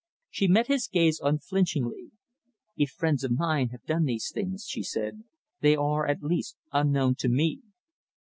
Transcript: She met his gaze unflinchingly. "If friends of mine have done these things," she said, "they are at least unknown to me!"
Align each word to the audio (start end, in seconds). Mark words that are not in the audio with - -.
She 0.31 0.47
met 0.47 0.65
his 0.65 0.87
gaze 0.87 1.19
unflinchingly. 1.23 2.09
"If 2.75 2.89
friends 2.89 3.23
of 3.23 3.37
mine 3.37 3.69
have 3.69 3.83
done 3.85 4.05
these 4.05 4.31
things," 4.31 4.65
she 4.65 4.81
said, 4.81 5.25
"they 5.59 5.75
are 5.75 6.07
at 6.07 6.23
least 6.23 6.57
unknown 6.71 7.13
to 7.19 7.29
me!" 7.29 7.59